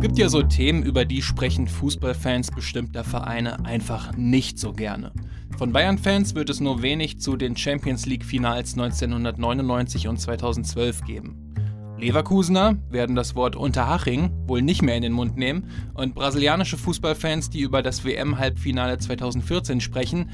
[0.00, 5.12] Es gibt ja so Themen, über die sprechen Fußballfans bestimmter Vereine einfach nicht so gerne.
[5.58, 11.52] Von Bayern-Fans wird es nur wenig zu den Champions League-Finals 1999 und 2012 geben.
[11.98, 17.50] Leverkusener werden das Wort Unterhaching wohl nicht mehr in den Mund nehmen und brasilianische Fußballfans,
[17.50, 20.30] die über das WM-Halbfinale 2014 sprechen,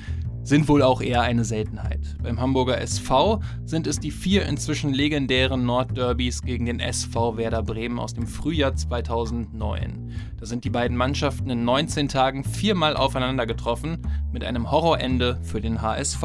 [0.47, 2.17] sind wohl auch eher eine Seltenheit.
[2.23, 7.99] Beim Hamburger SV sind es die vier inzwischen legendären Nordderbys gegen den SV Werder Bremen
[7.99, 10.13] aus dem Frühjahr 2009.
[10.39, 13.99] Da sind die beiden Mannschaften in 19 Tagen viermal aufeinander getroffen,
[14.33, 16.23] mit einem Horrorende für den HSV.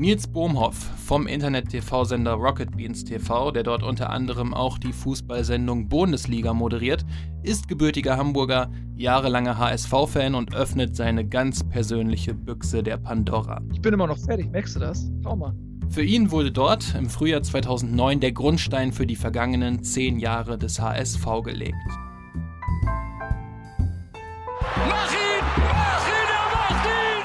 [0.00, 6.54] Nils Bohmhoff vom Internet-TV-Sender Rocket Beans TV, der dort unter anderem auch die Fußballsendung Bundesliga
[6.54, 7.04] moderiert,
[7.42, 13.60] ist gebürtiger Hamburger, jahrelanger HSV-Fan und öffnet seine ganz persönliche Büchse der Pandora.
[13.74, 15.12] Ich bin immer noch fertig, merkst du das?
[15.22, 15.54] Schau mal.
[15.90, 20.80] Für ihn wurde dort im Frühjahr 2009 der Grundstein für die vergangenen zehn Jahre des
[20.80, 21.76] HSV gelegt.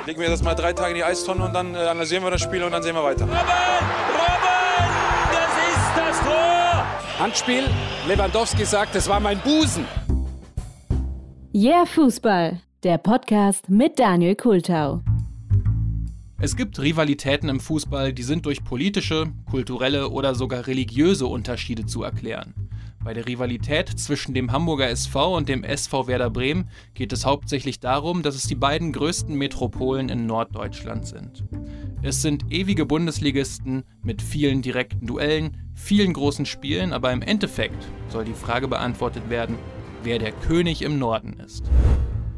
[0.05, 2.41] Legen wir das mal drei Tage in die Eistonne und dann äh, analysieren wir das
[2.41, 3.25] Spiel und dann sehen wir weiter.
[3.25, 3.39] Robben!
[4.13, 4.85] Robben!
[5.31, 6.85] Das ist das Tor!
[7.19, 7.63] Handspiel.
[8.07, 9.85] Lewandowski sagt, es war mein Busen.
[11.55, 15.01] Yeah Fußball, der Podcast mit Daniel Kultau.
[16.37, 22.03] Es gibt Rivalitäten im Fußball, die sind durch politische, kulturelle oder sogar religiöse Unterschiede zu
[22.03, 22.64] erklären.
[23.05, 27.79] Bei der Rivalität zwischen dem Hamburger SV und dem SV Werder Bremen geht es hauptsächlich
[27.79, 31.43] darum, dass es die beiden größten Metropolen in Norddeutschland sind.
[32.01, 38.25] Es sind ewige Bundesligisten mit vielen direkten Duellen, vielen großen Spielen, aber im Endeffekt soll
[38.25, 39.59] die Frage beantwortet werden,
[40.01, 41.69] wer der König im Norden ist.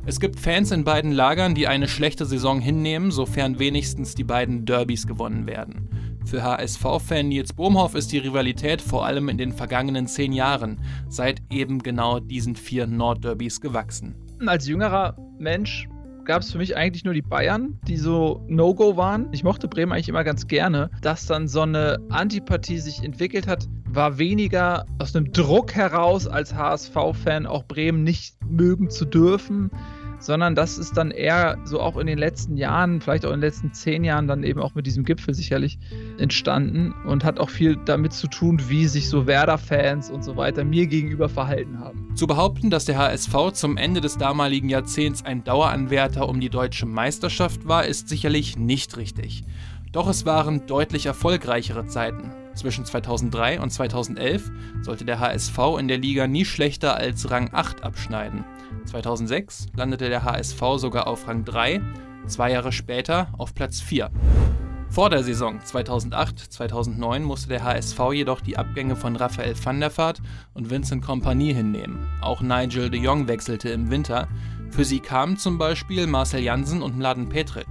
[0.05, 4.65] Es gibt Fans in beiden Lagern, die eine schlechte Saison hinnehmen, sofern wenigstens die beiden
[4.65, 5.87] Derbys gewonnen werden.
[6.27, 11.41] Für HSV-Fan Nils Bohmhoff ist die Rivalität vor allem in den vergangenen zehn Jahren seit
[11.49, 14.13] eben genau diesen vier Nordderbys gewachsen.
[14.45, 15.87] Als jüngerer Mensch
[16.25, 19.29] gab es für mich eigentlich nur die Bayern, die so No-Go waren.
[19.31, 20.89] Ich mochte Bremen eigentlich immer ganz gerne.
[21.01, 26.53] Dass dann so eine Antipathie sich entwickelt hat, war weniger aus einem Druck heraus, als
[26.53, 29.71] HSV-Fan auch Bremen nicht mögen zu dürfen,
[30.19, 33.49] sondern das ist dann eher so auch in den letzten Jahren, vielleicht auch in den
[33.49, 35.79] letzten zehn Jahren, dann eben auch mit diesem Gipfel sicherlich
[36.17, 40.63] entstanden und hat auch viel damit zu tun, wie sich so Werder-Fans und so weiter
[40.63, 42.15] mir gegenüber verhalten haben.
[42.15, 46.85] Zu behaupten, dass der HSV zum Ende des damaligen Jahrzehnts ein Daueranwärter um die deutsche
[46.85, 49.43] Meisterschaft war, ist sicherlich nicht richtig.
[49.91, 52.31] Doch es waren deutlich erfolgreichere Zeiten.
[52.55, 54.51] Zwischen 2003 und 2011
[54.81, 58.43] sollte der HSV in der Liga nie schlechter als Rang 8 abschneiden.
[58.85, 61.81] 2006 landete der HSV sogar auf Rang 3,
[62.27, 64.09] zwei Jahre später auf Platz 4.
[64.89, 70.21] Vor der Saison 2008-2009 musste der HSV jedoch die Abgänge von Raphael van der Vaart
[70.53, 72.07] und Vincent Kompanie hinnehmen.
[72.21, 74.27] Auch Nigel de Jong wechselte im Winter.
[74.71, 77.67] Für sie kamen zum Beispiel Marcel Jansen und Mladen Petric.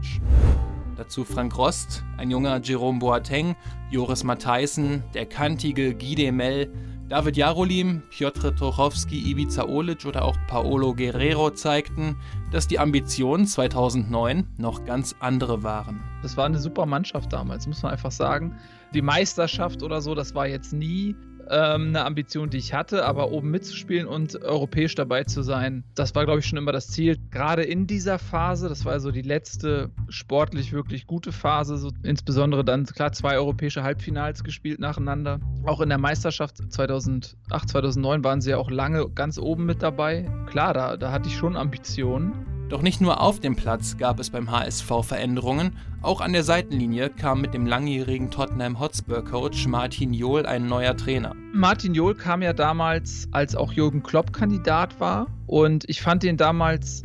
[0.96, 3.56] Dazu Frank Rost, ein junger Jerome Boateng,
[3.90, 6.72] Joris Matthijssen, der kantige Guy Demel,
[7.08, 12.16] David Jarolim, Piotr Trochowski, Ivica Olic oder auch Paolo Guerrero zeigten,
[12.50, 16.02] dass die Ambitionen 2009 noch ganz andere waren.
[16.22, 18.58] Das war eine super Mannschaft damals, muss man einfach sagen.
[18.92, 21.14] Die Meisterschaft oder so, das war jetzt nie
[21.50, 26.14] ähm, eine Ambition, die ich hatte, aber oben mitzuspielen und europäisch dabei zu sein, das
[26.14, 27.16] war, glaube ich, schon immer das Ziel.
[27.30, 32.64] Gerade in dieser Phase, das war so die letzte sportlich wirklich gute Phase, so insbesondere
[32.64, 35.40] dann, klar, zwei europäische Halbfinals gespielt nacheinander.
[35.64, 37.36] Auch in der Meisterschaft 2008,
[37.68, 40.28] 2009 waren sie ja auch lange ganz oben mit dabei.
[40.46, 42.55] Klar, da, da hatte ich schon Ambitionen.
[42.68, 47.10] Doch nicht nur auf dem Platz gab es beim HSV Veränderungen, auch an der Seitenlinie
[47.10, 51.32] kam mit dem langjährigen Tottenham Hotspur-Coach Martin Johl ein neuer Trainer.
[51.52, 56.36] Martin Johl kam ja damals, als auch Jürgen Klopp Kandidat war und ich fand ihn
[56.36, 57.04] damals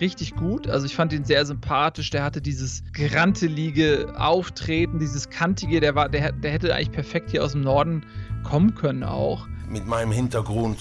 [0.00, 0.68] richtig gut.
[0.68, 2.10] Also ich fand ihn sehr sympathisch.
[2.10, 5.80] Der hatte dieses grantelige Auftreten, dieses kantige.
[5.80, 8.06] Der, war, der, der hätte eigentlich perfekt hier aus dem Norden
[8.44, 9.48] kommen können auch.
[9.68, 10.78] Mit meinem Hintergrund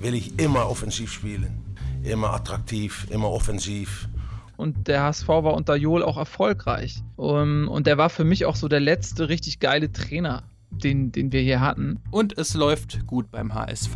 [0.00, 1.65] will ich immer offensiv spielen
[2.06, 4.08] immer attraktiv, immer offensiv.
[4.56, 7.02] Und der HSV war unter Joel auch erfolgreich.
[7.16, 11.42] Und der war für mich auch so der letzte richtig geile Trainer, den, den wir
[11.42, 12.00] hier hatten.
[12.10, 13.94] Und es läuft gut beim HSV.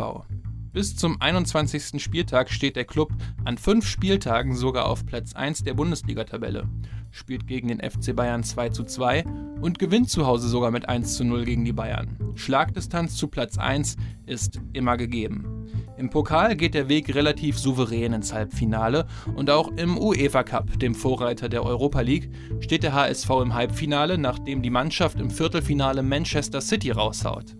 [0.73, 2.01] Bis zum 21.
[2.01, 3.13] Spieltag steht der Club
[3.45, 6.69] an fünf Spieltagen sogar auf Platz 1 der Bundesliga-Tabelle,
[7.11, 9.25] spielt gegen den FC Bayern 2 zu 2
[9.61, 12.17] und gewinnt zu Hause sogar mit 1 zu 0 gegen die Bayern.
[12.37, 13.97] Schlagdistanz zu Platz 1
[14.27, 15.67] ist immer gegeben.
[15.97, 20.95] Im Pokal geht der Weg relativ souverän ins Halbfinale und auch im UEFA Cup, dem
[20.95, 22.31] Vorreiter der Europa League,
[22.61, 27.57] steht der HSV im Halbfinale, nachdem die Mannschaft im Viertelfinale Manchester City raushaut.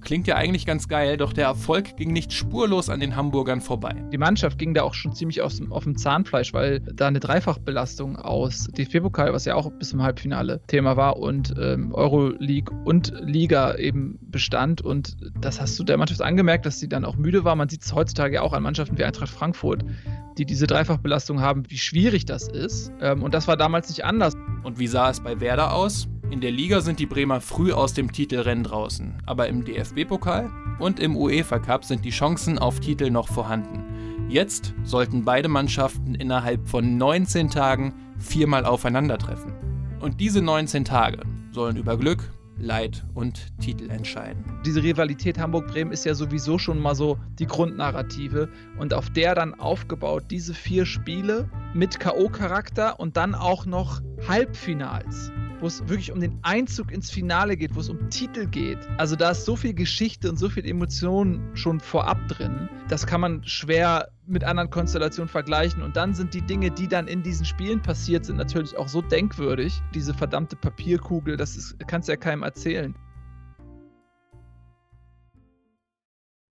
[0.00, 3.94] Klingt ja eigentlich ganz geil, doch der Erfolg ging nicht spurlos an den Hamburgern vorbei.
[4.12, 7.20] Die Mannschaft ging da auch schon ziemlich aus dem, auf dem Zahnfleisch, weil da eine
[7.20, 13.12] Dreifachbelastung aus DFB-Pokal, was ja auch bis zum Halbfinale Thema war, und ähm, Euroleague und
[13.20, 14.80] Liga eben bestand.
[14.80, 17.56] Und das hast du der Mannschaft angemerkt, dass sie dann auch müde war.
[17.56, 19.84] Man sieht es heutzutage ja auch an Mannschaften wie Eintracht Frankfurt,
[20.38, 22.92] die diese Dreifachbelastung haben, wie schwierig das ist.
[23.00, 24.34] Ähm, und das war damals nicht anders.
[24.62, 26.08] Und wie sah es bei Werder aus?
[26.30, 31.00] In der Liga sind die Bremer früh aus dem Titelrennen draußen, aber im DFB-Pokal und
[31.00, 34.28] im UEFA Cup sind die Chancen auf Titel noch vorhanden.
[34.28, 39.54] Jetzt sollten beide Mannschaften innerhalb von 19 Tagen viermal aufeinandertreffen.
[40.00, 44.44] Und diese 19 Tage sollen über Glück, Leid und Titel entscheiden.
[44.66, 49.54] Diese Rivalität Hamburg-Bremen ist ja sowieso schon mal so die Grundnarrative und auf der dann
[49.54, 56.20] aufgebaut diese vier Spiele mit KO-Charakter und dann auch noch Halbfinals wo es wirklich um
[56.20, 58.78] den Einzug ins Finale geht, wo es um Titel geht.
[58.96, 62.68] Also da ist so viel Geschichte und so viel Emotion schon vorab drin.
[62.88, 65.82] Das kann man schwer mit anderen Konstellationen vergleichen.
[65.82, 69.02] Und dann sind die Dinge, die dann in diesen Spielen passiert sind, natürlich auch so
[69.02, 69.80] denkwürdig.
[69.94, 72.94] Diese verdammte Papierkugel, das ist, kannst du ja keinem erzählen.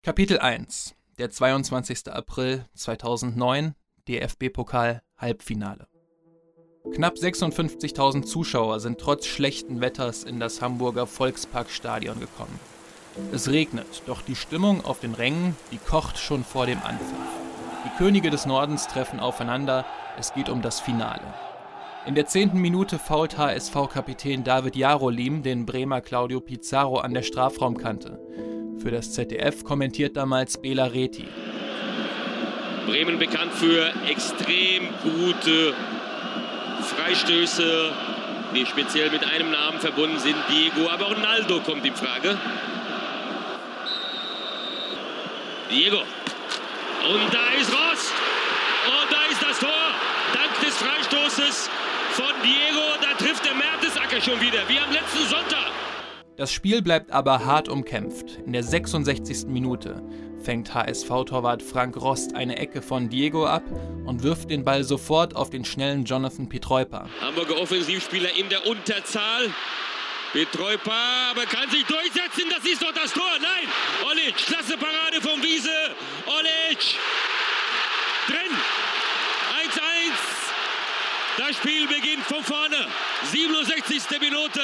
[0.04, 0.95] Kapitel 1.
[1.18, 2.12] Der 22.
[2.12, 3.74] April 2009,
[4.07, 5.88] DFB-Pokal Halbfinale.
[6.94, 12.60] Knapp 56.000 Zuschauer sind trotz schlechten Wetters in das Hamburger Volksparkstadion gekommen.
[13.31, 17.18] Es regnet, doch die Stimmung auf den Rängen, die kocht schon vor dem Anpfiff.
[17.86, 19.86] Die Könige des Nordens treffen aufeinander,
[20.18, 21.22] es geht um das Finale.
[22.07, 28.19] In der zehnten Minute fault HSV-Kapitän David Jarolim den Bremer Claudio Pizarro an der Strafraumkante.
[28.80, 31.25] Für das ZDF kommentiert damals Bela Reti.
[32.88, 35.74] Bremen bekannt für extrem gute
[36.97, 37.91] Freistöße,
[38.55, 42.35] die speziell mit einem Namen verbunden sind, Diego, aber Ronaldo kommt in Frage.
[45.69, 45.97] Diego.
[45.97, 48.11] Und da ist Ross.
[48.88, 49.69] Und da ist das Tor.
[50.33, 51.69] Dank des Freistoßes
[52.13, 52.81] von Diego.
[52.99, 55.71] Da trifft der Mertesacker schon wieder, wie am letzten Sonntag.
[56.35, 58.39] Das Spiel bleibt aber hart umkämpft.
[58.45, 59.45] In der 66.
[59.47, 60.01] Minute
[60.47, 63.63] fängt HSV-Torwart Frank Rost eine Ecke von Diego ab
[64.05, 67.09] und wirft den Ball sofort auf den schnellen Jonathan Pietreuper.
[67.19, 69.53] Hamburger Offensivspieler in der Unterzahl.
[70.31, 70.94] Pietreuper,
[71.31, 72.45] aber kann sich durchsetzen.
[72.49, 73.29] Das ist doch das Tor.
[73.41, 73.67] Nein,
[74.09, 75.69] Olic, klasse Parade vom Wiese.
[76.27, 76.95] Olic,
[78.27, 78.55] drin.
[81.35, 81.39] 1-1.
[81.39, 82.88] Das Spiel beginnt von vorne.
[83.33, 84.17] 67.
[84.21, 84.61] Minute.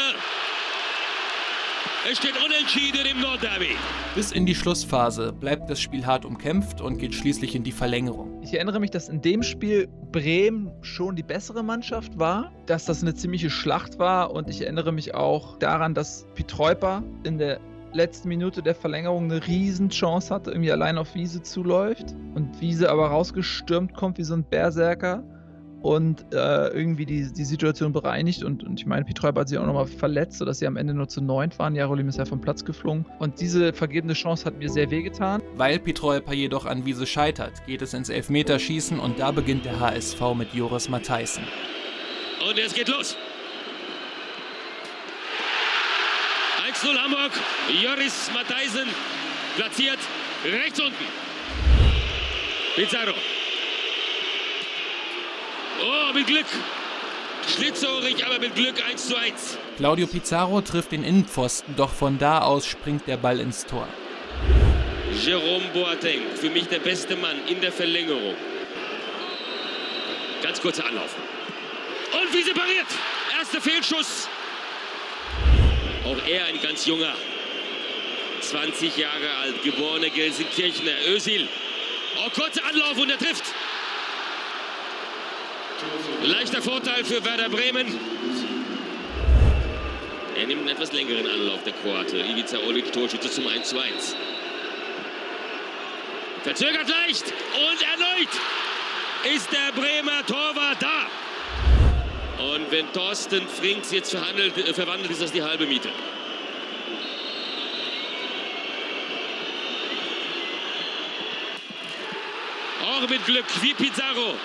[2.11, 3.77] Es steht unentschieden im Nordderby.
[4.13, 8.41] Bis in die Schlussphase bleibt das Spiel hart umkämpft und geht schließlich in die Verlängerung.
[8.43, 13.03] Ich erinnere mich, dass in dem Spiel Bremen schon die bessere Mannschaft war, dass das
[13.03, 17.61] eine ziemliche Schlacht war und ich erinnere mich auch daran, dass Pietreuper in der
[17.93, 23.07] letzten Minute der Verlängerung eine Riesenchance hatte, irgendwie allein auf Wiese zuläuft und Wiese aber
[23.07, 25.23] rausgestürmt kommt wie so ein Berserker
[25.83, 28.41] und äh, irgendwie die, die Situation bereinigt.
[28.41, 31.09] Und, und ich meine, Pietreuber hat sich auch nochmal verletzt, sodass sie am Ende nur
[31.09, 31.75] zu neunt waren.
[31.75, 33.05] Jarolim ist ja vom Platz geflogen.
[33.19, 35.41] Und diese vergebene Chance hat mir sehr wehgetan.
[35.57, 40.21] Weil Pietreuper jedoch an Wiese scheitert, geht es ins Elfmeterschießen und da beginnt der HSV
[40.35, 41.43] mit Joris Matthijssen.
[42.49, 43.17] Und es geht los.
[46.71, 47.31] 1-0 Hamburg.
[47.83, 48.87] Joris Matthijssen
[49.57, 49.99] platziert
[50.45, 51.05] rechts unten.
[52.75, 53.13] Pizarro.
[55.81, 56.45] Oh, mit Glück.
[57.47, 59.57] Schlitzohrig, aber mit Glück 1 zu 1.
[59.77, 63.87] Claudio Pizarro trifft den Innenpfosten, doch von da aus springt der Ball ins Tor.
[65.21, 68.35] Jerome Boateng, für mich der beste Mann in der Verlängerung.
[70.41, 71.15] Ganz kurzer Anlauf.
[72.13, 72.87] Und wie sie pariert.
[73.37, 74.27] Erster Fehlschuss.
[76.05, 77.13] Auch er ein ganz junger.
[78.41, 80.91] 20 Jahre alt, geborener Gelsenkirchener.
[81.07, 81.47] Özil.
[82.17, 83.45] Oh, kurzer Anlauf und er trifft.
[86.23, 87.99] Leichter Vorteil für Werder Bremen.
[90.35, 92.17] Er nimmt einen etwas längeren Anlauf, der Kroate.
[92.17, 94.15] Ivica Olic, Torschütze zum 1 zu 1.
[96.43, 98.29] Verzögert leicht und erneut
[99.35, 101.07] ist der Bremer Torwart da.
[102.43, 105.89] Und wenn Thorsten Frings jetzt verhandelt, äh, verwandelt, ist das die halbe Miete.
[112.85, 114.35] Auch mit Glück wie Pizarro.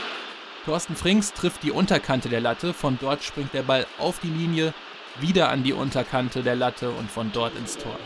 [0.69, 4.75] Thorsten Frings trifft die Unterkante der Latte, von dort springt der Ball auf die Linie,
[5.19, 7.99] wieder an die Unterkante der Latte und von dort ins Tor.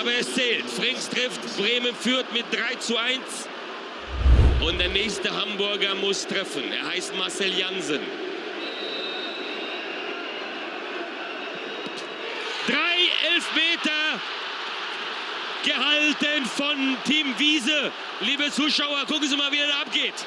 [0.00, 0.64] Aber es zählt.
[0.64, 3.20] Frings trifft, Bremen führt mit 3 zu 1.
[4.66, 6.64] Und der nächste Hamburger muss treffen.
[6.72, 8.00] Er heißt Marcel Jansen.
[12.66, 14.20] Drei Elfmeter
[15.64, 17.92] gehalten von Team Wiese.
[18.22, 20.26] Liebe Zuschauer, gucken Sie mal, wie er da abgeht.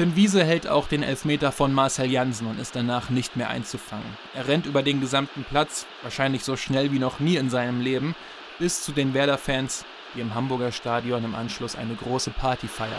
[0.00, 4.16] Tim Wiese hält auch den Elfmeter von Marcel Jansen und ist danach nicht mehr einzufangen.
[4.32, 8.16] Er rennt über den gesamten Platz, wahrscheinlich so schnell wie noch nie in seinem Leben,
[8.58, 12.90] bis zu den Werder-Fans, die im Hamburger Stadion im Anschluss eine große Party feiern.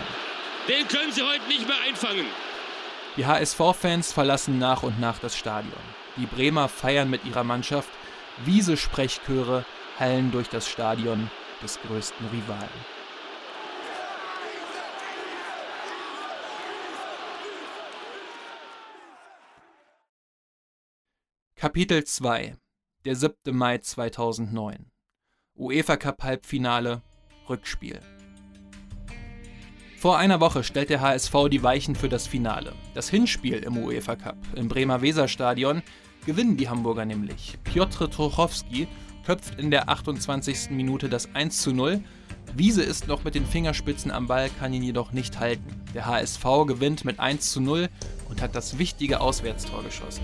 [0.67, 2.27] Den können Sie heute nicht mehr einfangen.
[3.17, 5.73] Die HSV-Fans verlassen nach und nach das Stadion.
[6.17, 7.89] Die Bremer feiern mit ihrer Mannschaft.
[8.45, 9.65] Wiese-Sprechchöre
[9.97, 11.31] hallen durch das Stadion
[11.63, 12.90] des größten Rivalen.
[21.61, 22.55] Kapitel 2
[23.05, 23.35] Der 7.
[23.51, 24.87] Mai 2009
[25.55, 27.03] UEFA Cup Halbfinale
[27.47, 27.99] Rückspiel
[29.95, 32.73] Vor einer Woche stellt der HSV die Weichen für das Finale.
[32.95, 35.83] Das Hinspiel im UEFA Cup im Bremer Weserstadion
[36.25, 37.59] gewinnen die Hamburger nämlich.
[37.63, 38.87] Piotr Trochowski
[39.23, 40.71] köpft in der 28.
[40.71, 42.03] Minute das 1 zu 0.
[42.55, 45.79] Wiese ist noch mit den Fingerspitzen am Ball, kann ihn jedoch nicht halten.
[45.93, 47.87] Der HSV gewinnt mit 1 zu 0
[48.29, 50.23] und hat das wichtige Auswärtstor geschossen.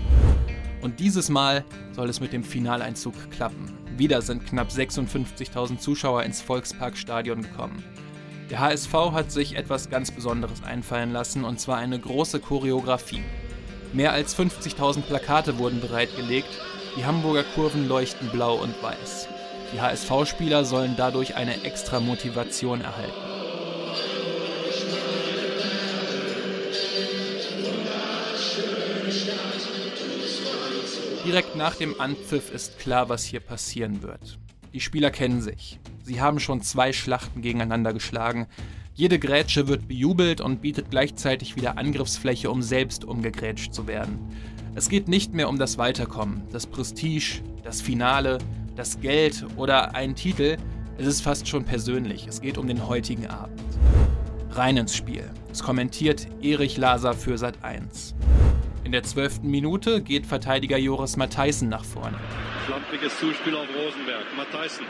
[0.80, 3.72] Und dieses Mal soll es mit dem Finaleinzug klappen.
[3.96, 7.82] Wieder sind knapp 56.000 Zuschauer ins Volksparkstadion gekommen.
[8.50, 13.22] Der HSV hat sich etwas ganz Besonderes einfallen lassen, und zwar eine große Choreografie.
[13.92, 16.48] Mehr als 50.000 Plakate wurden bereitgelegt,
[16.96, 19.28] die Hamburger Kurven leuchten blau und weiß.
[19.72, 23.37] Die HSV-Spieler sollen dadurch eine extra Motivation erhalten.
[31.28, 34.38] Direkt nach dem Anpfiff ist klar, was hier passieren wird.
[34.72, 35.78] Die Spieler kennen sich.
[36.02, 38.46] Sie haben schon zwei Schlachten gegeneinander geschlagen.
[38.94, 44.18] Jede Grätsche wird bejubelt und bietet gleichzeitig wieder Angriffsfläche, um selbst umgegrätscht zu werden.
[44.74, 48.38] Es geht nicht mehr um das Weiterkommen, das Prestige, das Finale,
[48.74, 50.56] das Geld oder einen Titel.
[50.96, 52.26] Es ist fast schon persönlich.
[52.26, 53.60] Es geht um den heutigen Abend.
[54.52, 55.28] Rein ins Spiel.
[55.52, 58.14] Es kommentiert Erich Laser für Sat 1.
[58.88, 62.16] In der zwölften Minute geht Verteidiger Joris Matthijssen nach vorne.
[62.64, 64.24] Schlampiges Zuspiel auf Rosenberg.
[64.34, 64.86] Matthijssen.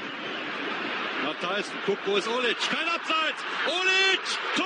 [1.26, 2.56] Matthijssen, guck, wo ist Olic?
[2.60, 3.42] Kein Abseits!
[3.66, 4.20] Olic!
[4.54, 4.64] Tor!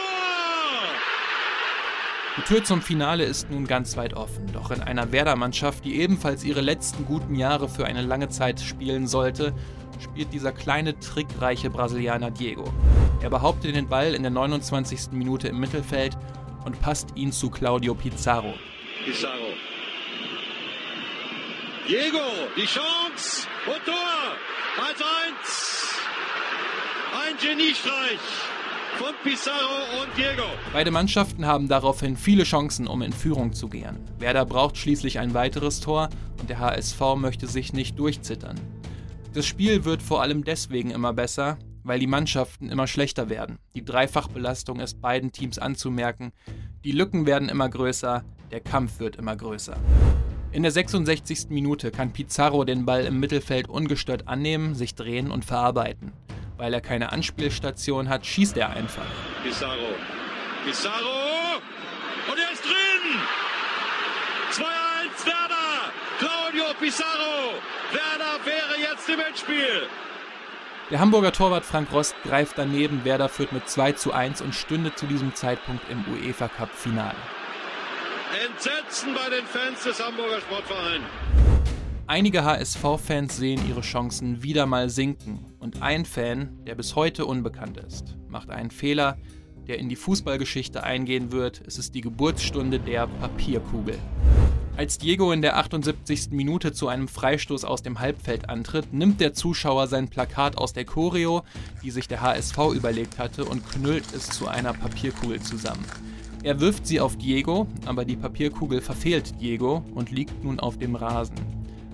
[2.37, 6.45] Die Tür zum Finale ist nun ganz weit offen, doch in einer Werder-Mannschaft, die ebenfalls
[6.45, 9.55] ihre letzten guten Jahre für eine lange Zeit spielen sollte,
[9.99, 12.65] spielt dieser kleine, trickreiche Brasilianer Diego.
[13.23, 15.13] Er behauptet den Ball in der 29.
[15.13, 16.19] Minute im Mittelfeld
[16.67, 18.53] und passt ihn zu Claudio Pizarro.
[19.05, 19.55] Pizarro.
[21.89, 22.19] Diego,
[22.57, 24.37] die Chance und Tor.
[24.79, 25.83] 1-1.
[27.27, 28.21] Ein Geniestreich
[28.99, 30.45] von Pizarro und Diego.
[30.73, 33.99] Beide Mannschaften haben daraufhin viele Chancen, um in Führung zu gehen.
[34.19, 36.09] Werder braucht schließlich ein weiteres Tor
[36.41, 38.61] und der HSV möchte sich nicht durchzittern.
[39.35, 43.59] Das Spiel wird vor allem deswegen immer besser, weil die Mannschaften immer schlechter werden.
[43.75, 46.33] Die Dreifachbelastung ist beiden Teams anzumerken,
[46.85, 49.77] die Lücken werden immer größer, der Kampf wird immer größer.
[50.53, 51.47] In der 66.
[51.49, 56.13] Minute kann Pizarro den Ball im Mittelfeld ungestört annehmen, sich drehen und verarbeiten.
[56.59, 59.07] Weil er keine Anspielstation hat, schießt er einfach.
[59.43, 59.95] Pizarro.
[60.67, 61.61] Pizarro!
[62.31, 63.19] Und er ist drin!
[64.53, 65.93] 2-1 Werder!
[66.19, 67.55] Claudio Pizarro!
[67.91, 69.89] Werder wäre jetzt im Endspiel!
[70.91, 74.95] Der Hamburger Torwart Frank Rost greift daneben, Werder führt mit 2 zu 1 und stünde
[74.95, 77.17] zu diesem Zeitpunkt im UEFA Cup Finale.
[78.45, 81.05] Entsetzen bei den Fans des Hamburger Sportvereins.
[82.07, 87.79] Einige HSV-Fans sehen ihre Chancen wieder mal sinken und ein Fan, der bis heute unbekannt
[87.79, 89.17] ist, macht einen Fehler,
[89.67, 91.63] der in die Fußballgeschichte eingehen wird.
[91.67, 93.99] Es ist die Geburtsstunde der Papierkugel.
[94.75, 96.31] Als Diego in der 78.
[96.31, 100.87] Minute zu einem Freistoß aus dem Halbfeld antritt, nimmt der Zuschauer sein Plakat aus der
[100.87, 101.43] Choreo,
[101.83, 105.85] die sich der HSV überlegt hatte, und knüllt es zu einer Papierkugel zusammen.
[106.43, 110.97] Er wirft sie auf Diego, aber die Papierkugel verfehlt Diego und liegt nun auf dem
[110.97, 111.37] Rasen.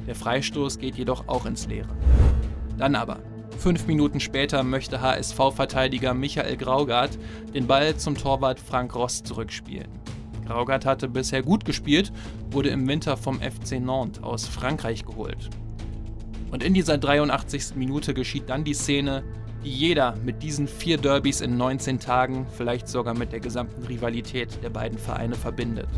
[0.06, 1.97] Der Freistoß geht jedoch auch ins Leere.
[2.78, 3.18] Dann aber,
[3.58, 7.18] fünf Minuten später möchte HSV-Verteidiger Michael Graugart
[7.52, 9.88] den Ball zum Torwart Frank Ross zurückspielen.
[10.48, 12.10] Graugart hatte bisher gut gespielt,
[12.50, 15.50] wurde im Winter vom FC Nantes aus Frankreich geholt.
[16.50, 17.76] Und in dieser 83.
[17.76, 19.22] Minute geschieht dann die Szene,
[19.62, 24.62] die jeder mit diesen vier Derbys in 19 Tagen, vielleicht sogar mit der gesamten Rivalität
[24.62, 25.88] der beiden Vereine verbindet.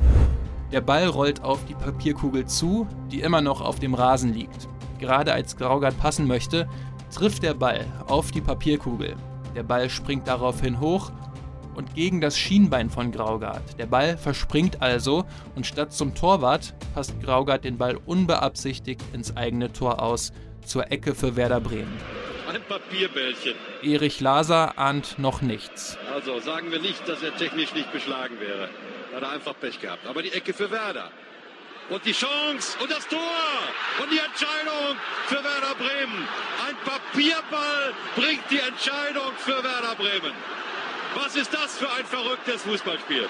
[0.73, 4.69] Der Ball rollt auf die Papierkugel zu, die immer noch auf dem Rasen liegt.
[4.99, 6.69] Gerade als Graugart passen möchte,
[7.15, 9.15] trifft der Ball auf die Papierkugel.
[9.55, 11.13] Der Ball springt daraufhin hoch
[11.81, 13.79] und gegen das Schienbein von Graugart.
[13.79, 15.25] Der Ball verspringt also
[15.57, 20.33] und statt zum Torwart passt Graugart den Ball unbeabsichtigt ins eigene Tor aus,
[20.67, 21.97] zur Ecke für Werder Bremen.
[22.53, 23.55] Ein Papierbällchen.
[23.83, 25.97] Erich Laser ahnt noch nichts.
[26.13, 28.69] Also sagen wir nicht, dass er technisch nicht beschlagen wäre.
[29.15, 30.07] Hat er einfach Pech gehabt.
[30.07, 31.11] Aber die Ecke für Werder.
[31.89, 33.19] Und die Chance und das Tor
[34.03, 34.97] und die Entscheidung
[35.29, 36.29] für Werder Bremen.
[36.69, 40.35] Ein Papierball bringt die Entscheidung für Werder Bremen.
[41.17, 43.25] Was ist das für ein verrücktes Fußballspiel?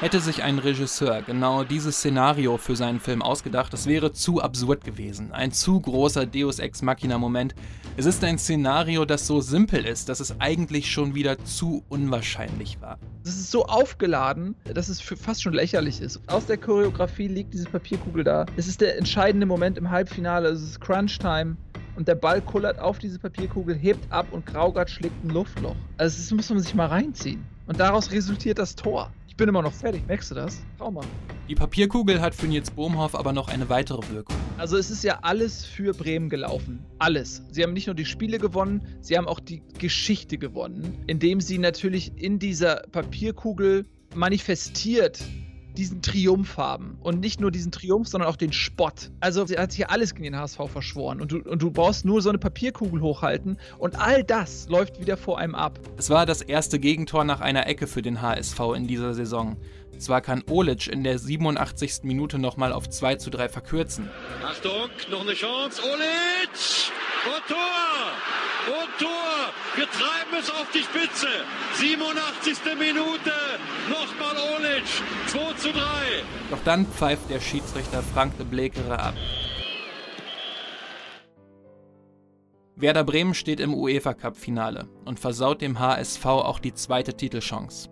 [0.00, 4.82] Hätte sich ein Regisseur genau dieses Szenario für seinen Film ausgedacht, es wäre zu absurd
[4.82, 5.30] gewesen.
[5.30, 7.54] Ein zu großer Deus Ex Machina-Moment.
[7.96, 12.80] Es ist ein Szenario, das so simpel ist, dass es eigentlich schon wieder zu unwahrscheinlich
[12.80, 12.98] war.
[13.22, 16.20] Es ist so aufgeladen, dass es fast schon lächerlich ist.
[16.26, 18.46] Aus der Choreografie liegt diese Papierkugel da.
[18.56, 20.48] Es ist der entscheidende Moment im Halbfinale.
[20.48, 21.56] Es ist Crunch-Time
[21.96, 25.76] und der Ball kullert auf diese Papierkugel, hebt ab und Graugart schlägt ein Luftloch.
[25.96, 27.44] Also das muss man sich mal reinziehen.
[27.66, 29.10] Und daraus resultiert das Tor.
[29.28, 30.62] Ich bin immer noch fertig, merkst du das?
[30.78, 31.04] Schau mal.
[31.48, 34.36] Die Papierkugel hat für Nils Bohmhoff aber noch eine weitere Wirkung.
[34.58, 36.84] Also es ist ja alles für Bremen gelaufen.
[36.98, 37.42] Alles.
[37.50, 41.58] Sie haben nicht nur die Spiele gewonnen, sie haben auch die Geschichte gewonnen, indem sie
[41.58, 45.24] natürlich in dieser Papierkugel manifestiert
[45.76, 46.98] diesen Triumph haben.
[47.02, 49.10] Und nicht nur diesen Triumph, sondern auch den Spott.
[49.20, 51.20] Also er hat hier alles gegen den HSV verschworen.
[51.20, 53.58] Und du, und du brauchst nur so eine Papierkugel hochhalten.
[53.78, 55.78] Und all das läuft wieder vor einem ab.
[55.96, 59.56] Es war das erste Gegentor nach einer Ecke für den HSV in dieser Saison.
[59.98, 62.00] Zwar kann Olic in der 87.
[62.02, 64.10] Minute nochmal auf 2 zu 3 verkürzen.
[64.44, 65.80] Achtung, noch eine Chance.
[65.82, 66.90] Olic!
[67.24, 68.02] Und Tor!
[68.66, 69.52] Und Tor!
[69.76, 71.28] Wir treiben es auf die Spitze.
[71.74, 72.58] 87.
[72.78, 73.32] Minute.
[73.88, 74.82] Nochmal Olic.
[75.28, 75.80] 2 zu 3.
[76.52, 79.14] Doch dann pfeift der Schiedsrichter Frank de Blekere ab.
[82.76, 87.88] Werder Bremen steht im UEFA Cup Finale und versaut dem HSV auch die zweite Titelchance.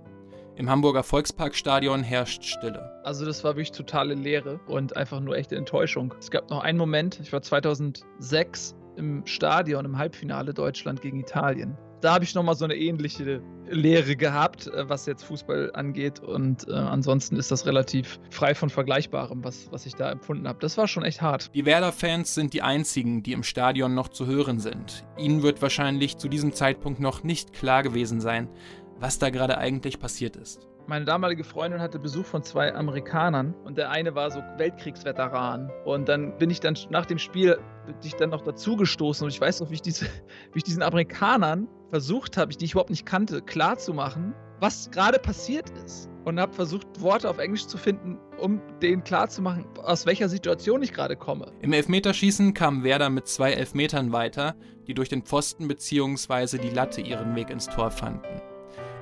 [0.56, 3.00] Im Hamburger Volksparkstadion herrscht Stille.
[3.02, 6.12] Also das war wirklich totale Leere und einfach nur echte Enttäuschung.
[6.18, 11.78] Es gab noch einen Moment, ich war 2006 im Stadion im Halbfinale Deutschland gegen Italien.
[12.00, 16.20] Da habe ich nochmal so eine ähnliche Lehre gehabt, äh, was jetzt Fußball angeht.
[16.20, 20.58] Und äh, ansonsten ist das relativ frei von Vergleichbarem, was, was ich da empfunden habe.
[20.60, 21.54] Das war schon echt hart.
[21.54, 25.04] Die Werder-Fans sind die einzigen, die im Stadion noch zu hören sind.
[25.18, 28.48] Ihnen wird wahrscheinlich zu diesem Zeitpunkt noch nicht klar gewesen sein,
[28.98, 30.69] was da gerade eigentlich passiert ist.
[30.86, 35.70] Meine damalige Freundin hatte Besuch von zwei Amerikanern und der eine war so Weltkriegsveteran.
[35.84, 37.58] Und dann bin ich dann nach dem Spiel
[38.04, 40.06] dich dann noch dazugestoßen und ich weiß noch, wie ich, diese,
[40.52, 45.70] wie ich diesen Amerikanern versucht habe, die ich überhaupt nicht kannte, klarzumachen, was gerade passiert
[45.84, 46.08] ist.
[46.24, 50.92] Und habe versucht, Worte auf Englisch zu finden, um denen klarzumachen, aus welcher Situation ich
[50.92, 51.50] gerade komme.
[51.62, 54.54] Im Elfmeterschießen kam Werder mit zwei Elfmetern weiter,
[54.86, 56.58] die durch den Pfosten bzw.
[56.58, 58.42] die Latte ihren Weg ins Tor fanden.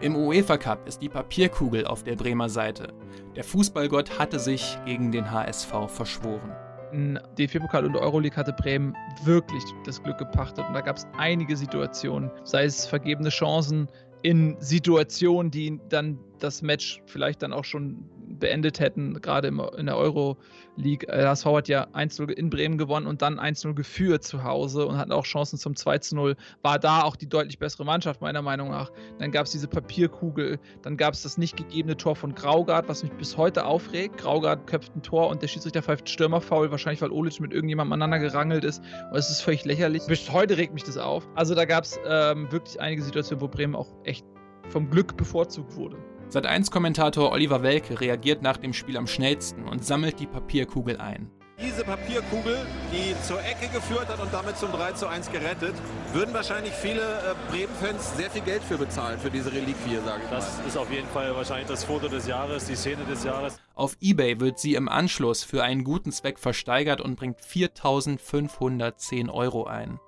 [0.01, 2.95] Im UEFA Cup ist die Papierkugel auf der Bremer Seite.
[3.35, 6.53] Der Fußballgott hatte sich gegen den HSV verschworen.
[6.93, 11.57] In DFB-Pokal und Euroleague hatte Bremen wirklich das Glück gepachtet und da gab es einige
[11.57, 13.89] Situationen, sei es vergebene Chancen
[14.23, 19.97] in Situationen, die dann das Match vielleicht dann auch schon beendet hätten, gerade in der
[19.97, 20.37] Euro
[20.77, 21.07] League.
[21.11, 24.97] HSV äh, hat ja 1-0 in Bremen gewonnen und dann 1-0 geführt zu Hause und
[24.97, 26.37] hatten auch Chancen zum 2-0.
[26.63, 28.91] War da auch die deutlich bessere Mannschaft, meiner Meinung nach.
[29.19, 33.03] Dann gab es diese Papierkugel, dann gab es das nicht gegebene Tor von Graugard, was
[33.03, 34.19] mich bis heute aufregt.
[34.19, 38.19] Graugard köpft ein Tor und der Schiedsrichter pfeift Stürmerfaul, wahrscheinlich weil Olic mit irgendjemandem aneinander
[38.19, 38.83] gerangelt ist.
[39.11, 40.07] Und es ist völlig lächerlich.
[40.07, 41.29] Bis heute regt mich das auf.
[41.35, 44.25] Also da gab es ähm, wirklich einige Situationen, wo Bremen auch echt
[44.69, 45.97] vom Glück bevorzugt wurde.
[46.31, 50.99] Seit 1 Kommentator Oliver Welke reagiert nach dem Spiel am schnellsten und sammelt die Papierkugel
[50.99, 51.31] ein.
[51.59, 52.57] Diese Papierkugel,
[52.93, 55.75] die zur Ecke geführt hat und damit zum 3 zu 1 gerettet,
[56.13, 60.31] würden wahrscheinlich viele äh, Bremen-Fans sehr viel Geld für bezahlen, für diese Reliquie, sage ich
[60.31, 60.67] Das mal.
[60.67, 63.59] ist auf jeden Fall wahrscheinlich das Foto des Jahres, die Szene des Jahres.
[63.75, 69.65] Auf Ebay wird sie im Anschluss für einen guten Zweck versteigert und bringt 4.510 Euro
[69.65, 69.99] ein.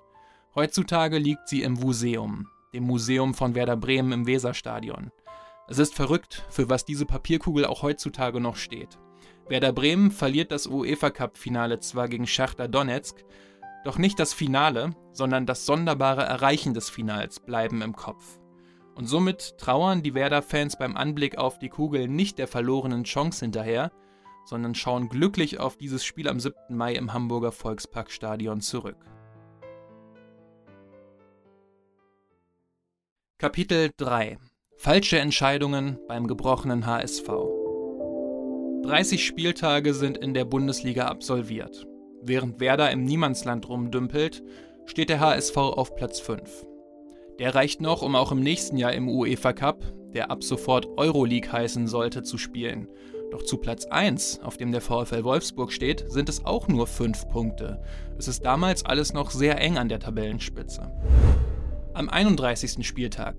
[0.55, 5.11] Heutzutage liegt sie im Museum, dem Museum von Werder Bremen im Weserstadion.
[5.67, 8.99] Es ist verrückt, für was diese Papierkugel auch heutzutage noch steht.
[9.47, 13.23] Werder Bremen verliert das UEFA Cup Finale zwar gegen Schachter Donetsk,
[13.83, 18.39] doch nicht das Finale, sondern das sonderbare Erreichen des Finals bleiben im Kopf.
[18.95, 23.91] Und somit trauern die Werder-Fans beim Anblick auf die Kugel nicht der verlorenen Chance hinterher,
[24.45, 26.55] sondern schauen glücklich auf dieses Spiel am 7.
[26.69, 28.97] Mai im Hamburger Volksparkstadion zurück.
[33.37, 34.37] Kapitel 3
[34.83, 37.27] Falsche Entscheidungen beim gebrochenen HSV.
[38.81, 41.85] 30 Spieltage sind in der Bundesliga absolviert.
[42.23, 44.41] Während Werder im Niemandsland rumdümpelt,
[44.87, 46.65] steht der HSV auf Platz 5.
[47.37, 51.51] Der reicht noch, um auch im nächsten Jahr im UEFA Cup, der ab sofort Euroleague
[51.51, 52.87] heißen sollte, zu spielen.
[53.29, 57.29] Doch zu Platz 1, auf dem der VfL Wolfsburg steht, sind es auch nur 5
[57.29, 57.83] Punkte.
[58.17, 60.91] Es ist damals alles noch sehr eng an der Tabellenspitze.
[61.93, 62.83] Am 31.
[62.83, 63.35] Spieltag,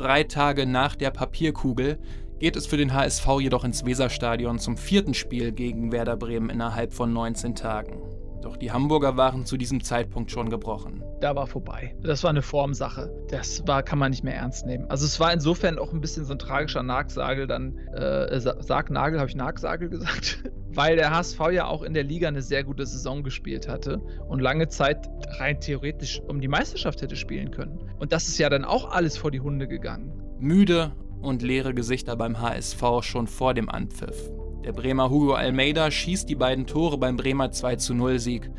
[0.00, 1.98] drei Tage nach der Papierkugel,
[2.38, 6.94] geht es für den HSV jedoch ins Weserstadion zum vierten Spiel gegen Werder Bremen innerhalb
[6.94, 8.09] von 19 Tagen.
[8.42, 11.02] Doch die Hamburger waren zu diesem Zeitpunkt schon gebrochen.
[11.20, 11.94] Da war vorbei.
[12.02, 13.12] Das war eine Formsache.
[13.28, 14.86] Das war, kann man nicht mehr ernst nehmen.
[14.88, 19.28] Also es war insofern auch ein bisschen so ein tragischer Nagsagel, dann äh, Sargnagel, habe
[19.28, 23.22] ich Nagsagel gesagt, weil der HSV ja auch in der Liga eine sehr gute Saison
[23.22, 23.98] gespielt hatte
[24.28, 27.78] und lange Zeit rein theoretisch um die Meisterschaft hätte spielen können.
[27.98, 30.12] Und das ist ja dann auch alles vor die Hunde gegangen.
[30.38, 34.30] Müde und leere Gesichter beim HSV schon vor dem Anpfiff.
[34.64, 38.50] Der Bremer Hugo Almeida schießt die beiden Tore beim Bremer 2 0 Sieg.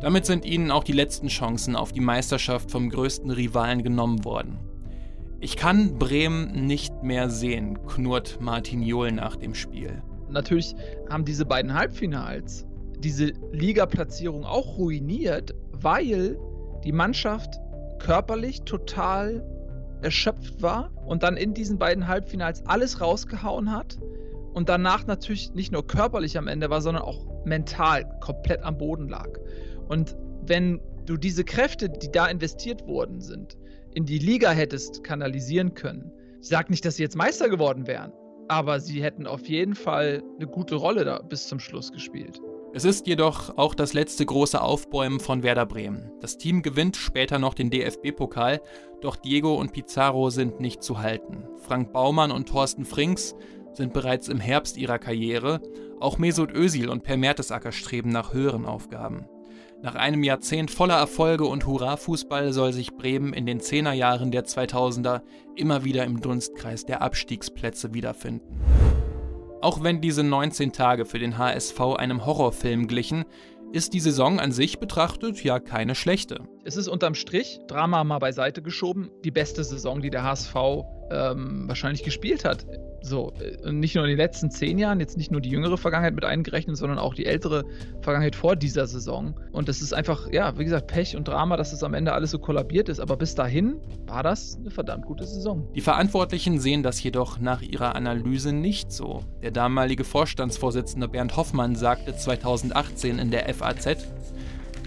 [0.00, 4.60] Damit sind ihnen auch die letzten Chancen auf die Meisterschaft vom größten Rivalen genommen worden.
[5.40, 10.00] Ich kann Bremen nicht mehr sehen, knurrt Martin Johl nach dem Spiel.
[10.28, 10.76] Natürlich
[11.08, 12.64] haben diese beiden Halbfinals
[13.00, 16.38] diese Ligaplatzierung auch ruiniert, weil
[16.84, 17.58] die Mannschaft
[17.98, 19.44] körperlich total
[20.00, 23.98] erschöpft war und dann in diesen beiden Halbfinals alles rausgehauen hat
[24.52, 29.08] und danach natürlich nicht nur körperlich am Ende war, sondern auch mental komplett am Boden
[29.08, 29.28] lag.
[29.88, 33.56] Und wenn du diese Kräfte, die da investiert worden sind,
[33.94, 38.12] in die Liga hättest kanalisieren können, ich sage nicht, dass sie jetzt Meister geworden wären,
[38.48, 42.40] aber sie hätten auf jeden Fall eine gute Rolle da bis zum Schluss gespielt.
[42.72, 46.12] Es ist jedoch auch das letzte große Aufbäumen von Werder Bremen.
[46.20, 48.60] Das Team gewinnt später noch den DFB-Pokal,
[49.00, 51.48] doch Diego und Pizarro sind nicht zu halten.
[51.58, 53.34] Frank Baumann und Thorsten Frings
[53.80, 55.60] sind bereits im Herbst ihrer Karriere,
[56.00, 59.24] auch Mesut Özil und Per Mertesacker streben nach höheren Aufgaben.
[59.82, 65.22] Nach einem Jahrzehnt voller Erfolge und Hurra-Fußball soll sich Bremen in den Zehnerjahren der 2000er
[65.56, 68.60] immer wieder im Dunstkreis der Abstiegsplätze wiederfinden.
[69.62, 73.24] Auch wenn diese 19 Tage für den HSV einem Horrorfilm glichen,
[73.72, 76.42] ist die Saison an sich betrachtet ja keine schlechte.
[76.62, 80.54] Es ist unterm Strich, Drama mal beiseite geschoben, die beste Saison, die der HSV
[81.10, 82.66] ähm, wahrscheinlich gespielt hat.
[83.00, 86.14] So, äh, nicht nur in den letzten zehn Jahren, jetzt nicht nur die jüngere Vergangenheit
[86.14, 87.64] mit eingerechnet, sondern auch die ältere
[88.02, 89.40] Vergangenheit vor dieser Saison.
[89.52, 92.30] Und das ist einfach, ja, wie gesagt, Pech und Drama, dass es am Ende alles
[92.30, 93.00] so kollabiert ist.
[93.00, 95.66] Aber bis dahin war das eine verdammt gute Saison.
[95.74, 99.24] Die Verantwortlichen sehen das jedoch nach ihrer Analyse nicht so.
[99.42, 104.06] Der damalige Vorstandsvorsitzende Bernd Hoffmann sagte 2018 in der FAZ,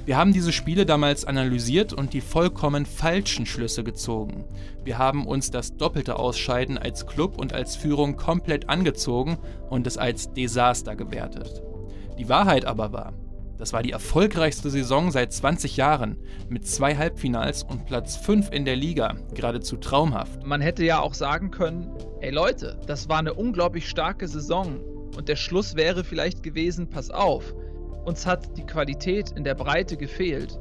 [0.06, 4.44] wir haben diese Spiele damals analysiert und die vollkommen falschen Schlüsse gezogen.
[4.84, 9.38] Wir haben uns das doppelte Ausscheiden als Club und als Führung komplett angezogen
[9.70, 11.64] und es als Desaster gewertet.
[12.18, 13.14] Die Wahrheit aber war,
[13.58, 16.18] das war die erfolgreichste Saison seit 20 Jahren
[16.50, 20.46] mit zwei Halbfinals und Platz 5 in der Liga, geradezu traumhaft.
[20.46, 21.90] Man hätte ja auch sagen können,
[22.20, 24.82] ey Leute, das war eine unglaublich starke Saison
[25.16, 27.54] und der Schluss wäre vielleicht gewesen, pass auf,
[28.06, 30.60] uns hat die Qualität in der Breite gefehlt,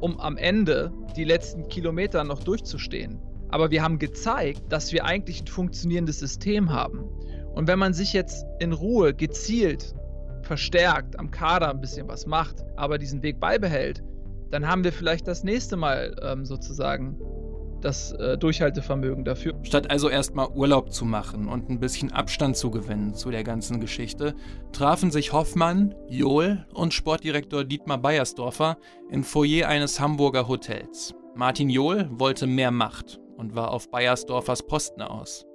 [0.00, 3.18] um am Ende die letzten Kilometer noch durchzustehen.
[3.48, 7.04] Aber wir haben gezeigt, dass wir eigentlich ein funktionierendes System haben.
[7.54, 9.94] Und wenn man sich jetzt in Ruhe gezielt
[10.42, 14.02] verstärkt am Kader ein bisschen was macht, aber diesen Weg beibehält,
[14.50, 17.16] dann haben wir vielleicht das nächste Mal ähm, sozusagen
[17.80, 19.54] das äh, Durchhaltevermögen dafür.
[19.62, 23.80] Statt also erstmal Urlaub zu machen und ein bisschen Abstand zu gewinnen zu der ganzen
[23.80, 24.34] Geschichte,
[24.72, 28.78] trafen sich Hoffmann, Johl und Sportdirektor Dietmar Beiersdorfer
[29.10, 31.14] im Foyer eines Hamburger Hotels.
[31.34, 35.46] Martin Johl wollte mehr Macht und war auf Beiersdorfers Posten aus.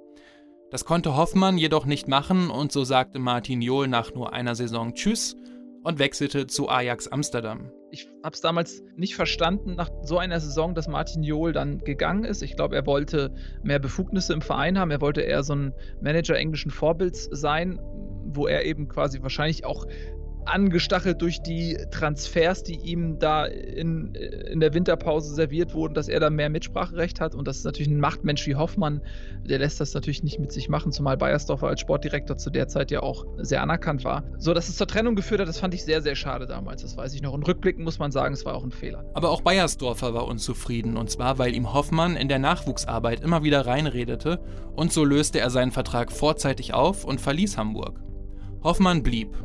[0.70, 4.94] Das konnte Hoffmann jedoch nicht machen und so sagte Martin Johl nach nur einer Saison
[4.94, 5.36] Tschüss
[5.84, 10.74] und wechselte zu Ajax Amsterdam ich habe es damals nicht verstanden nach so einer Saison,
[10.74, 12.42] dass Martin Johl dann gegangen ist.
[12.42, 14.90] Ich glaube, er wollte mehr Befugnisse im Verein haben.
[14.90, 17.78] Er wollte eher so ein Manager englischen Vorbilds sein,
[18.24, 19.86] wo er eben quasi wahrscheinlich auch
[20.48, 26.20] angestachelt durch die Transfers, die ihm da in, in der Winterpause serviert wurden, dass er
[26.20, 27.34] da mehr Mitspracherecht hat.
[27.34, 29.02] Und das ist natürlich ein Machtmensch wie Hoffmann,
[29.44, 32.90] der lässt das natürlich nicht mit sich machen, zumal Bayersdorfer als Sportdirektor zu der Zeit
[32.90, 34.24] ja auch sehr anerkannt war.
[34.38, 36.82] So, dass es zur Trennung geführt hat, das fand ich sehr, sehr schade damals.
[36.82, 37.32] Das weiß ich noch.
[37.32, 39.04] Und rückblickend muss man sagen, es war auch ein Fehler.
[39.14, 40.96] Aber auch Bayersdorfer war unzufrieden.
[40.96, 44.40] Und zwar, weil ihm Hoffmann in der Nachwuchsarbeit immer wieder reinredete.
[44.74, 48.00] Und so löste er seinen Vertrag vorzeitig auf und verließ Hamburg.
[48.62, 49.36] Hoffmann blieb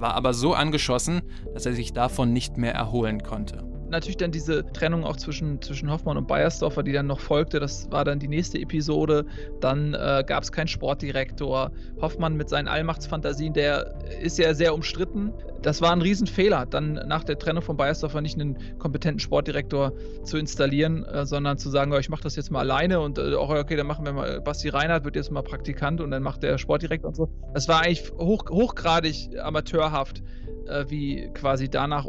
[0.00, 3.69] war aber so angeschossen, dass er sich davon nicht mehr erholen konnte.
[3.90, 7.58] Natürlich dann diese Trennung auch zwischen, zwischen Hoffmann und Bayersdorfer, die dann noch folgte.
[7.58, 9.26] Das war dann die nächste Episode.
[9.60, 11.72] Dann äh, gab es keinen Sportdirektor.
[12.00, 15.32] Hoffmann mit seinen Allmachtsfantasien, der ist ja sehr umstritten.
[15.62, 20.38] Das war ein Riesenfehler, dann nach der Trennung von Bayersdorfer nicht einen kompetenten Sportdirektor zu
[20.38, 23.50] installieren, äh, sondern zu sagen, oh, ich mache das jetzt mal alleine und äh, auch,
[23.50, 26.56] okay, dann machen wir mal, Basti Reinhardt wird jetzt mal Praktikant und dann macht der
[26.56, 27.28] Sportdirektor und so.
[27.52, 30.22] Das war eigentlich hoch, hochgradig amateurhaft,
[30.66, 32.06] äh, wie quasi danach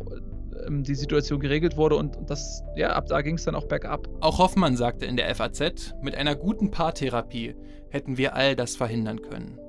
[0.65, 3.67] ähm, die Situation geregelt wurde und, und das, ja, ab da ging es dann auch
[3.67, 4.07] bergab.
[4.19, 7.55] Auch Hoffmann sagte in der FAZ, mit einer guten Paartherapie
[7.89, 9.59] hätten wir all das verhindern können.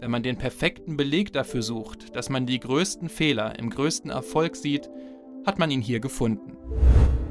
[0.00, 4.56] Wenn man den perfekten Beleg dafür sucht, dass man die größten Fehler im größten Erfolg
[4.56, 4.90] sieht,
[5.46, 6.56] hat man ihn hier gefunden.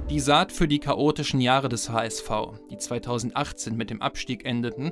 [0.10, 2.30] Die Saat für die chaotischen Jahre des HSV,
[2.70, 4.92] die 2018 mit dem Abstieg endeten,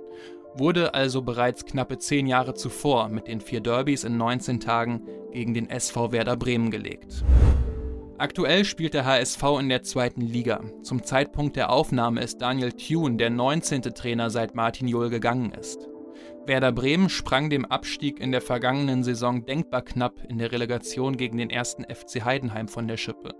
[0.56, 5.54] wurde also bereits knappe zehn Jahre zuvor mit den vier Derbys in 19 Tagen gegen
[5.54, 7.24] den SV Werder Bremen gelegt.
[8.20, 10.62] Aktuell spielt der HSV in der zweiten Liga.
[10.84, 13.82] Zum Zeitpunkt der Aufnahme ist Daniel Thune der 19.
[13.82, 15.88] Trainer seit Martin Jol gegangen ist.
[16.46, 21.38] Werder Bremen sprang dem Abstieg in der vergangenen Saison denkbar knapp in der Relegation gegen
[21.38, 23.36] den ersten FC Heidenheim von der Schippe.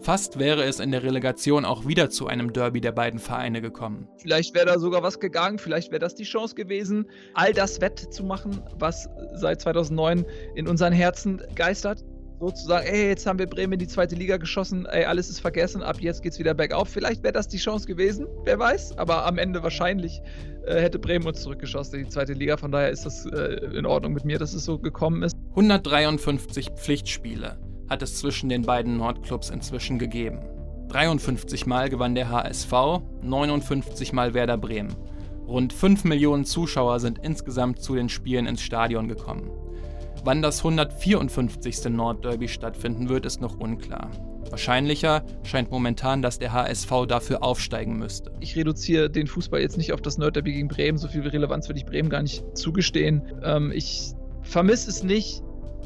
[0.00, 4.08] Fast wäre es in der Relegation auch wieder zu einem Derby der beiden Vereine gekommen.
[4.18, 8.60] Vielleicht wäre da sogar was gegangen, vielleicht wäre das die Chance gewesen, all das wettzumachen,
[8.78, 12.04] was seit 2009 in unseren Herzen geistert.
[12.40, 15.82] Sozusagen, ey, jetzt haben wir Bremen in die zweite Liga geschossen, ey, alles ist vergessen,
[15.82, 16.88] ab jetzt geht's wieder bergauf.
[16.88, 20.20] Vielleicht wäre das die Chance gewesen, wer weiß, aber am Ende wahrscheinlich
[20.64, 22.56] äh, hätte Bremen uns zurückgeschossen in die zweite Liga.
[22.56, 25.36] Von daher ist das äh, in Ordnung mit mir, dass es so gekommen ist.
[25.50, 30.40] 153 Pflichtspiele hat es zwischen den beiden Nordclubs inzwischen gegeben.
[30.88, 32.72] 53 Mal gewann der HSV,
[33.22, 34.94] 59 Mal Werder Bremen.
[35.46, 39.50] Rund 5 Millionen Zuschauer sind insgesamt zu den Spielen ins Stadion gekommen.
[40.28, 41.88] Wann das 154.
[41.88, 44.10] Nordderby stattfinden wird, ist noch unklar.
[44.50, 48.30] Wahrscheinlicher scheint momentan, dass der HSV dafür aufsteigen müsste.
[48.40, 50.98] Ich reduziere den Fußball jetzt nicht auf das Nordderby gegen Bremen.
[50.98, 53.22] So viel Relevanz würde ich Bremen gar nicht zugestehen.
[53.42, 54.12] Ähm, ich
[54.42, 55.42] vermisse es nicht,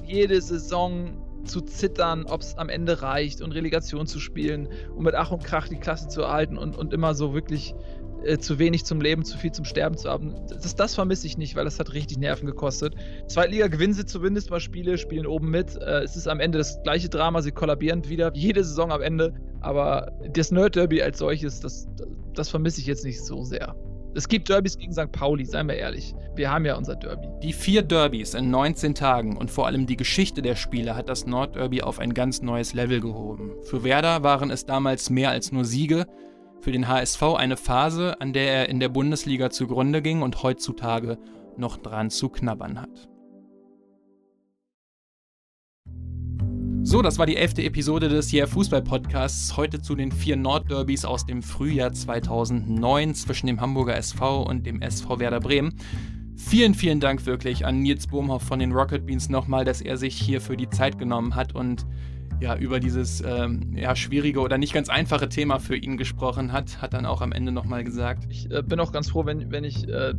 [0.09, 5.15] jede Saison zu zittern, ob es am Ende reicht und Relegation zu spielen und mit
[5.15, 7.77] Ach und Krach die Klasse zu erhalten und, und immer so wirklich
[8.25, 10.35] äh, zu wenig zum Leben, zu viel zum Sterben zu haben.
[10.49, 12.95] Das, das vermisse ich nicht, weil das hat richtig Nerven gekostet.
[13.27, 15.77] Zweitliga gewinnen sie zumindest mal Spiele, spielen oben mit.
[15.77, 19.35] Äh, es ist am Ende das gleiche Drama, sie kollabieren wieder, jede Saison am Ende.
[19.61, 21.89] Aber das Nerd Derby als solches, das,
[22.35, 23.75] das vermisse ich jetzt nicht so sehr.
[24.15, 25.11] Es gibt Derbys gegen St.
[25.11, 26.15] Pauli, seien wir ehrlich.
[26.35, 27.29] Wir haben ja unser Derby.
[27.43, 31.27] Die vier Derbys in 19 Tagen und vor allem die Geschichte der Spiele hat das
[31.27, 33.53] Nordderby auf ein ganz neues Level gehoben.
[33.63, 36.07] Für Werder waren es damals mehr als nur Siege,
[36.63, 41.19] für den HSV eine Phase, an der er in der Bundesliga zugrunde ging und heutzutage
[41.57, 43.09] noch dran zu knabbern hat.
[46.85, 49.57] So, das war die elfte Episode des Yeah Fußball Podcasts.
[49.57, 54.83] Heute zu den vier Nordderbys aus dem Frühjahr 2009 zwischen dem Hamburger SV und dem
[54.83, 55.75] SV Werder Bremen.
[56.37, 60.17] Vielen, vielen Dank wirklich an Nils Bohmhoff von den Rocket Beans nochmal, dass er sich
[60.17, 61.87] hier für die Zeit genommen hat und
[62.43, 66.83] ja, über dieses ähm, ja, schwierige oder nicht ganz einfache Thema für ihn gesprochen hat.
[66.83, 68.25] Hat dann auch am Ende nochmal gesagt.
[68.29, 70.13] Ich äh, bin auch ganz froh, wenn, wenn ich äh,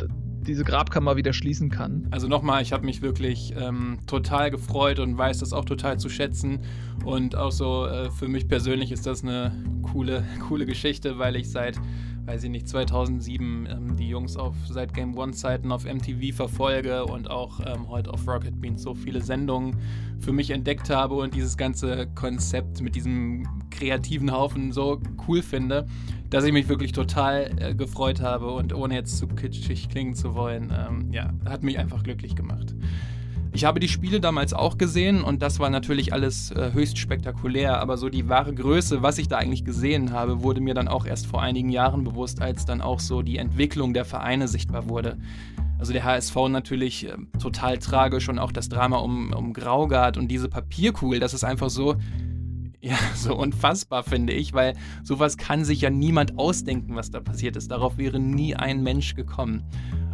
[0.48, 2.08] diese Grabkammer wieder schließen kann.
[2.12, 6.08] Also nochmal, ich habe mich wirklich ähm, total gefreut und weiß das auch total zu
[6.08, 6.62] schätzen.
[7.04, 11.50] Und auch so äh, für mich persönlich ist das eine coole, coole Geschichte, weil ich
[11.50, 11.78] seit,
[12.26, 17.06] weiß ich nicht, 2007 ähm, die Jungs auf seit Game One Zeiten auf MTV verfolge
[17.06, 19.78] und auch ähm, heute auf Rocket Beans so viele Sendungen
[20.20, 25.86] für mich entdeckt habe und dieses ganze Konzept mit diesem kreativen Haufen so cool finde,
[26.30, 30.34] dass ich mich wirklich total äh, gefreut habe und ohne jetzt zu kitschig klingen zu
[30.34, 32.74] wollen, ähm, ja, hat mich einfach glücklich gemacht.
[33.56, 37.80] Ich habe die Spiele damals auch gesehen und das war natürlich alles äh, höchst spektakulär,
[37.80, 41.06] aber so die wahre Größe, was ich da eigentlich gesehen habe, wurde mir dann auch
[41.06, 45.20] erst vor einigen Jahren bewusst, als dann auch so die Entwicklung der Vereine sichtbar wurde.
[45.78, 50.30] Also der HSV natürlich äh, total tragisch und auch das Drama um, um Graugard und
[50.30, 51.96] diese Papierkugel, das ist einfach so,
[52.82, 57.56] ja, so unfassbar, finde ich, weil sowas kann sich ja niemand ausdenken, was da passiert
[57.56, 57.70] ist.
[57.70, 59.64] Darauf wäre nie ein Mensch gekommen.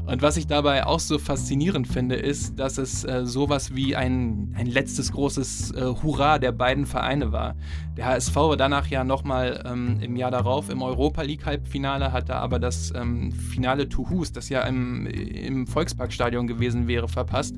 [0.09, 4.55] Und was ich dabei auch so faszinierend finde, ist, dass es äh, sowas wie ein,
[4.57, 7.55] ein letztes großes äh, Hurra der beiden Vereine war.
[7.95, 12.35] Der HSV war danach ja nochmal ähm, im Jahr darauf im Europa League Halbfinale, hatte
[12.35, 17.55] aber das ähm, Finale Tuhus, das ja im, im Volksparkstadion gewesen wäre, verpasst.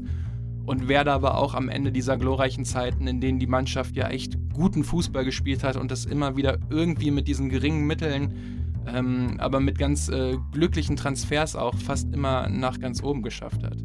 [0.66, 4.38] Und Werder war auch am Ende dieser glorreichen Zeiten, in denen die Mannschaft ja echt
[4.54, 9.60] guten Fußball gespielt hat und das immer wieder irgendwie mit diesen geringen Mitteln ähm, aber
[9.60, 13.78] mit ganz äh, glücklichen Transfers auch fast immer nach ganz oben geschafft hat.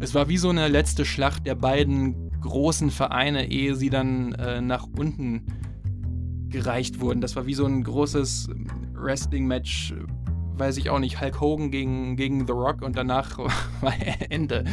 [0.00, 4.60] Es war wie so eine letzte Schlacht der beiden großen Vereine, ehe sie dann äh,
[4.60, 5.46] nach unten
[6.48, 7.20] gereicht wurden.
[7.20, 8.50] Das war wie so ein großes
[8.94, 9.94] Wrestling-Match,
[10.56, 13.38] weiß ich auch nicht, Hulk Hogan gegen, gegen The Rock und danach
[13.80, 13.94] war
[14.28, 14.64] Ende.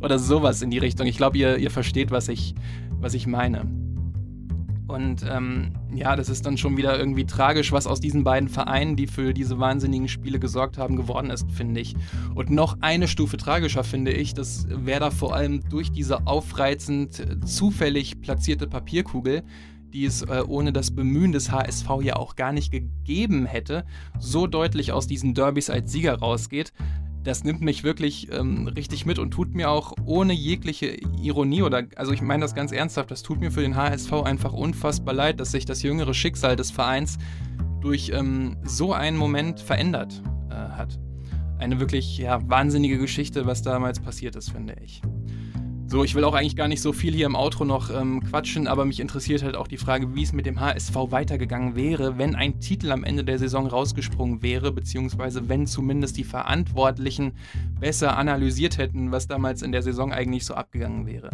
[0.00, 1.06] Oder sowas in die Richtung.
[1.06, 2.54] Ich glaube, ihr, ihr versteht, was ich,
[3.00, 3.85] was ich meine.
[4.88, 8.94] Und ähm, ja, das ist dann schon wieder irgendwie tragisch, was aus diesen beiden Vereinen,
[8.94, 11.96] die für diese wahnsinnigen Spiele gesorgt haben, geworden ist, finde ich.
[12.34, 18.20] Und noch eine Stufe tragischer finde ich, dass Werder vor allem durch diese aufreizend zufällig
[18.20, 19.42] platzierte Papierkugel
[19.92, 23.86] die es äh, ohne das Bemühen des HSV ja auch gar nicht gegeben hätte,
[24.18, 26.72] so deutlich aus diesen Derbys als Sieger rausgeht.
[27.26, 31.82] Das nimmt mich wirklich ähm, richtig mit und tut mir auch ohne jegliche Ironie oder,
[31.96, 35.40] also ich meine das ganz ernsthaft, das tut mir für den HSV einfach unfassbar leid,
[35.40, 37.18] dass sich das jüngere Schicksal des Vereins
[37.80, 41.00] durch ähm, so einen Moment verändert äh, hat.
[41.58, 45.02] Eine wirklich ja, wahnsinnige Geschichte, was damals passiert ist, finde ich.
[45.88, 48.66] So, ich will auch eigentlich gar nicht so viel hier im Outro noch ähm, quatschen,
[48.66, 52.34] aber mich interessiert halt auch die Frage, wie es mit dem HSV weitergegangen wäre, wenn
[52.34, 57.34] ein Titel am Ende der Saison rausgesprungen wäre, beziehungsweise wenn zumindest die Verantwortlichen
[57.78, 61.30] besser analysiert hätten, was damals in der Saison eigentlich so abgegangen wäre.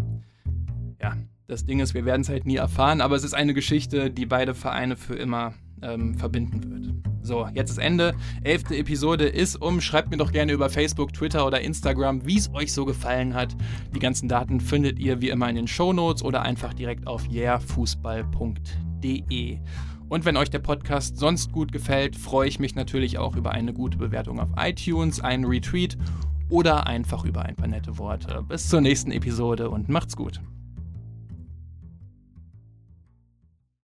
[1.00, 4.10] Ja, das Ding ist, wir werden es halt nie erfahren, aber es ist eine Geschichte,
[4.10, 6.82] die beide Vereine für immer ähm, verbinden wird.
[7.24, 8.14] So, jetzt ist Ende.
[8.42, 9.80] Elfte Episode ist um.
[9.80, 13.56] Schreibt mir doch gerne über Facebook, Twitter oder Instagram, wie es euch so gefallen hat.
[13.94, 17.24] Die ganzen Daten findet ihr wie immer in den Show Notes oder einfach direkt auf
[17.26, 19.58] yeahfußball.de.
[20.08, 23.72] Und wenn euch der Podcast sonst gut gefällt, freue ich mich natürlich auch über eine
[23.72, 25.96] gute Bewertung auf iTunes, einen Retweet
[26.50, 28.44] oder einfach über ein paar nette Worte.
[28.46, 30.40] Bis zur nächsten Episode und macht's gut.